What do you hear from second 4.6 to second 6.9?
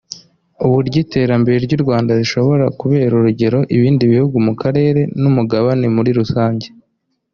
karere n’umugabane muri rusange